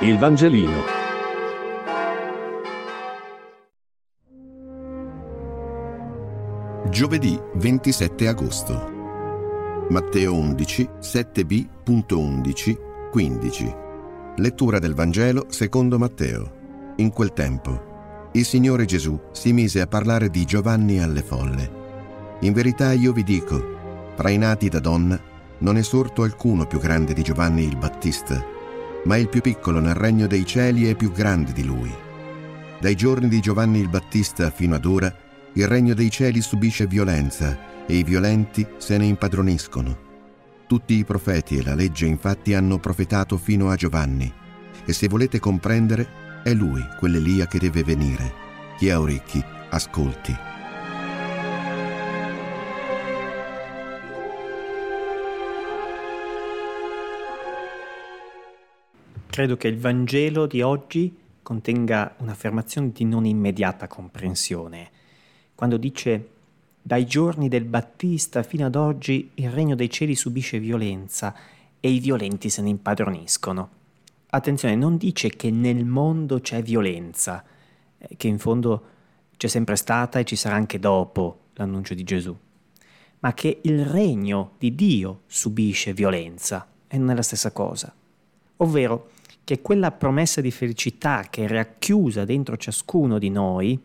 Il 0.00 0.18
Vangelino. 0.18 0.84
Giovedì 6.90 7.40
27 7.54 8.28
agosto. 8.28 8.92
Matteo 9.88 10.34
11, 10.34 10.90
7b.11, 11.00 12.76
15. 13.10 13.74
Lettura 14.36 14.78
del 14.78 14.92
Vangelo 14.92 15.46
secondo 15.48 15.98
Matteo. 15.98 16.92
In 16.96 17.10
quel 17.10 17.32
tempo, 17.32 18.28
il 18.32 18.44
Signore 18.44 18.84
Gesù 18.84 19.18
si 19.32 19.54
mise 19.54 19.80
a 19.80 19.86
parlare 19.86 20.28
di 20.28 20.44
Giovanni 20.44 21.02
alle 21.02 21.22
folle. 21.22 22.36
In 22.40 22.52
verità 22.52 22.92
io 22.92 23.14
vi 23.14 23.22
dico, 23.22 24.12
fra 24.14 24.28
i 24.28 24.36
nati 24.36 24.68
da 24.68 24.78
donna, 24.78 25.18
non 25.60 25.78
è 25.78 25.82
sorto 25.82 26.22
alcuno 26.22 26.66
più 26.66 26.78
grande 26.80 27.14
di 27.14 27.22
Giovanni 27.22 27.64
il 27.64 27.78
Battista 27.78 28.55
ma 29.06 29.16
il 29.16 29.28
più 29.28 29.40
piccolo 29.40 29.80
nel 29.80 29.94
regno 29.94 30.26
dei 30.26 30.44
cieli 30.44 30.90
è 30.90 30.94
più 30.94 31.12
grande 31.12 31.52
di 31.52 31.64
lui. 31.64 31.92
Dai 32.80 32.94
giorni 32.94 33.28
di 33.28 33.40
Giovanni 33.40 33.78
il 33.78 33.88
Battista 33.88 34.50
fino 34.50 34.74
ad 34.74 34.84
ora, 34.84 35.14
il 35.54 35.66
regno 35.66 35.94
dei 35.94 36.10
cieli 36.10 36.42
subisce 36.42 36.86
violenza 36.86 37.86
e 37.86 37.96
i 37.96 38.02
violenti 38.02 38.66
se 38.76 38.98
ne 38.98 39.06
impadroniscono. 39.06 40.04
Tutti 40.66 40.94
i 40.94 41.04
profeti 41.04 41.56
e 41.56 41.62
la 41.62 41.74
legge 41.74 42.06
infatti 42.06 42.52
hanno 42.52 42.78
profetato 42.78 43.38
fino 43.38 43.70
a 43.70 43.76
Giovanni, 43.76 44.30
e 44.84 44.92
se 44.92 45.08
volete 45.08 45.38
comprendere, 45.38 46.42
è 46.42 46.52
lui 46.52 46.82
quell'Elia 46.98 47.46
che 47.46 47.58
deve 47.58 47.84
venire. 47.84 48.32
Chi 48.76 48.90
ha 48.90 49.00
orecchi, 49.00 49.42
ascolti. 49.70 50.55
Credo 59.36 59.58
che 59.58 59.68
il 59.68 59.78
Vangelo 59.78 60.46
di 60.46 60.62
oggi 60.62 61.14
contenga 61.42 62.14
un'affermazione 62.20 62.90
di 62.90 63.04
non 63.04 63.26
immediata 63.26 63.86
comprensione. 63.86 64.90
Quando 65.54 65.76
dice 65.76 66.28
dai 66.80 67.04
giorni 67.04 67.48
del 67.48 67.66
Battista 67.66 68.42
fino 68.42 68.64
ad 68.64 68.76
oggi 68.76 69.32
il 69.34 69.50
regno 69.50 69.74
dei 69.74 69.90
cieli 69.90 70.14
subisce 70.14 70.58
violenza 70.58 71.34
e 71.78 71.90
i 71.90 71.98
violenti 71.98 72.48
se 72.48 72.62
ne 72.62 72.70
impadroniscono. 72.70 73.68
Attenzione, 74.28 74.74
non 74.74 74.96
dice 74.96 75.28
che 75.28 75.50
nel 75.50 75.84
mondo 75.84 76.40
c'è 76.40 76.62
violenza, 76.62 77.44
eh, 77.98 78.16
che 78.16 78.28
in 78.28 78.38
fondo 78.38 78.84
c'è 79.36 79.48
sempre 79.48 79.76
stata 79.76 80.18
e 80.18 80.24
ci 80.24 80.34
sarà 80.34 80.54
anche 80.54 80.78
dopo 80.78 81.40
l'annuncio 81.56 81.92
di 81.92 82.04
Gesù, 82.04 82.34
ma 83.18 83.34
che 83.34 83.60
il 83.64 83.84
regno 83.84 84.52
di 84.56 84.74
Dio 84.74 85.24
subisce 85.26 85.92
violenza 85.92 86.66
e 86.88 86.96
non 86.96 87.10
è 87.10 87.14
la 87.14 87.20
stessa 87.20 87.50
cosa. 87.50 87.94
Ovvero, 88.58 89.10
che 89.46 89.62
quella 89.62 89.92
promessa 89.92 90.40
di 90.40 90.50
felicità 90.50 91.24
che 91.30 91.44
è 91.44 91.48
racchiusa 91.48 92.24
dentro 92.24 92.56
ciascuno 92.56 93.16
di 93.16 93.30
noi 93.30 93.80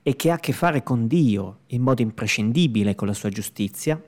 e 0.00 0.14
che 0.14 0.30
ha 0.30 0.34
a 0.34 0.38
che 0.38 0.52
fare 0.52 0.84
con 0.84 1.08
Dio 1.08 1.62
in 1.70 1.82
modo 1.82 2.00
imprescindibile 2.00 2.94
con 2.94 3.08
la 3.08 3.12
sua 3.12 3.28
giustizia, 3.28 4.00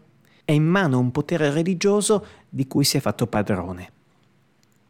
è 0.44 0.52
in 0.52 0.62
mano 0.62 1.00
un 1.00 1.10
potere 1.10 1.50
religioso 1.50 2.24
di 2.48 2.68
cui 2.68 2.84
si 2.84 2.98
è 2.98 3.00
fatto 3.00 3.26
padrone. 3.26 3.90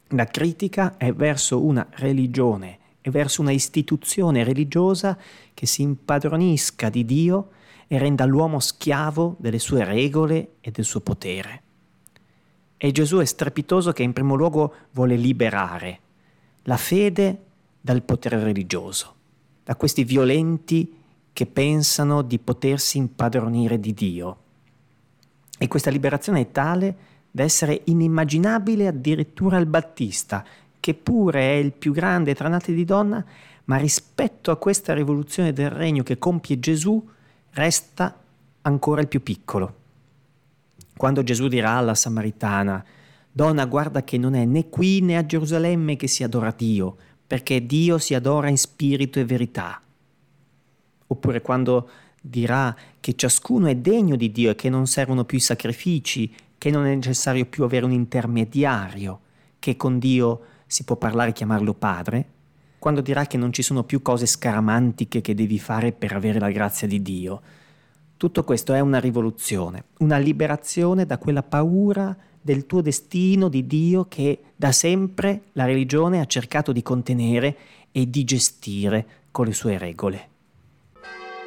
La 0.08 0.26
critica 0.26 0.98
è 0.98 1.14
verso 1.14 1.64
una 1.64 1.86
religione 1.92 2.78
e 3.00 3.10
verso 3.10 3.40
una 3.40 3.52
istituzione 3.52 4.44
religiosa 4.44 5.16
che 5.54 5.64
si 5.64 5.80
impadronisca 5.80 6.90
di 6.90 7.06
Dio 7.06 7.52
e 7.86 7.96
renda 7.96 8.26
l'uomo 8.26 8.60
schiavo 8.60 9.36
delle 9.38 9.58
sue 9.58 9.82
regole 9.82 10.56
e 10.60 10.70
del 10.70 10.84
suo 10.84 11.00
potere. 11.00 11.62
E 12.78 12.92
Gesù 12.92 13.18
è 13.18 13.24
strepitoso 13.24 13.92
che 13.92 14.02
in 14.02 14.12
primo 14.12 14.34
luogo 14.34 14.74
vuole 14.90 15.16
liberare 15.16 16.00
la 16.64 16.76
fede 16.76 17.44
dal 17.80 18.02
potere 18.02 18.42
religioso, 18.42 19.14
da 19.64 19.76
questi 19.76 20.04
violenti 20.04 20.94
che 21.32 21.46
pensano 21.46 22.22
di 22.22 22.38
potersi 22.38 22.98
impadronire 22.98 23.78
di 23.78 23.94
Dio. 23.94 24.36
E 25.58 25.68
questa 25.68 25.90
liberazione 25.90 26.40
è 26.40 26.50
tale 26.50 26.96
da 27.30 27.42
essere 27.42 27.82
inimmaginabile 27.84 28.88
addirittura 28.88 29.56
al 29.56 29.66
Battista, 29.66 30.44
che 30.80 30.94
pure 30.94 31.40
è 31.40 31.54
il 31.54 31.72
più 31.72 31.92
grande 31.92 32.34
tra 32.34 32.48
nati 32.48 32.74
di 32.74 32.84
donna, 32.84 33.24
ma 33.64 33.76
rispetto 33.76 34.50
a 34.50 34.56
questa 34.56 34.94
rivoluzione 34.94 35.52
del 35.52 35.70
regno 35.70 36.02
che 36.02 36.18
compie 36.18 36.58
Gesù 36.58 37.06
resta 37.50 38.18
ancora 38.62 39.00
il 39.00 39.08
più 39.08 39.22
piccolo. 39.22 39.74
Quando 40.96 41.22
Gesù 41.22 41.48
dirà 41.48 41.72
alla 41.72 41.94
Samaritana, 41.94 42.82
Donna, 43.30 43.66
guarda 43.66 44.02
che 44.02 44.16
non 44.16 44.34
è 44.34 44.46
né 44.46 44.70
qui 44.70 45.00
né 45.02 45.18
a 45.18 45.26
Gerusalemme 45.26 45.96
che 45.96 46.08
si 46.08 46.22
adora 46.22 46.54
Dio, 46.56 46.96
perché 47.26 47.66
Dio 47.66 47.98
si 47.98 48.14
adora 48.14 48.48
in 48.48 48.56
spirito 48.56 49.18
e 49.18 49.26
verità. 49.26 49.78
Oppure 51.08 51.42
quando 51.42 51.88
dirà 52.20 52.74
che 52.98 53.14
ciascuno 53.14 53.66
è 53.66 53.76
degno 53.76 54.16
di 54.16 54.32
Dio 54.32 54.50
e 54.50 54.54
che 54.54 54.70
non 54.70 54.86
servono 54.86 55.24
più 55.24 55.36
i 55.36 55.42
sacrifici, 55.42 56.34
che 56.56 56.70
non 56.70 56.86
è 56.86 56.94
necessario 56.94 57.44
più 57.44 57.64
avere 57.64 57.84
un 57.84 57.92
intermediario, 57.92 59.20
che 59.58 59.76
con 59.76 59.98
Dio 59.98 60.40
si 60.66 60.84
può 60.84 60.96
parlare 60.96 61.30
e 61.30 61.34
chiamarlo 61.34 61.74
Padre, 61.74 62.26
quando 62.78 63.02
dirà 63.02 63.26
che 63.26 63.36
non 63.36 63.52
ci 63.52 63.62
sono 63.62 63.84
più 63.84 64.00
cose 64.00 64.24
scaramantiche 64.24 65.20
che 65.20 65.34
devi 65.34 65.58
fare 65.58 65.92
per 65.92 66.14
avere 66.14 66.38
la 66.38 66.50
grazia 66.50 66.86
di 66.86 67.02
Dio, 67.02 67.42
tutto 68.16 68.44
questo 68.44 68.72
è 68.72 68.80
una 68.80 68.98
rivoluzione, 68.98 69.84
una 69.98 70.18
liberazione 70.18 71.06
da 71.06 71.18
quella 71.18 71.42
paura 71.42 72.16
del 72.40 72.66
tuo 72.66 72.80
destino 72.80 73.48
di 73.48 73.66
Dio 73.66 74.06
che 74.08 74.40
da 74.54 74.72
sempre 74.72 75.46
la 75.52 75.64
religione 75.64 76.20
ha 76.20 76.26
cercato 76.26 76.72
di 76.72 76.82
contenere 76.82 77.56
e 77.92 78.08
di 78.08 78.24
gestire 78.24 79.06
con 79.30 79.46
le 79.46 79.52
sue 79.52 79.78
regole. 79.78 80.28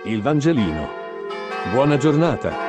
Il 0.06 0.22
Vangelino. 0.22 0.88
Buona 1.74 1.98
giornata. 1.98 2.69